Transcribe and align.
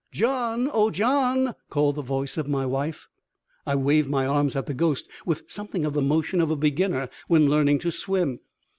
"John! 0.11 0.67
Oh, 0.73 0.89
John!" 0.89 1.53
called 1.69 1.93
the 1.93 2.01
voice 2.01 2.35
of 2.35 2.47
my 2.47 2.65
wife. 2.65 3.07
I 3.67 3.75
waved 3.75 4.09
my 4.09 4.25
arms 4.25 4.55
at 4.55 4.65
the 4.65 4.73
ghost 4.73 5.07
with 5.27 5.43
something 5.47 5.85
of 5.85 5.93
the 5.93 6.01
motion 6.01 6.41
of 6.41 6.49
a 6.49 6.55
beginner 6.55 7.07
when 7.27 7.45
learning 7.51 7.77
to 7.81 7.91
swim. 7.91 8.39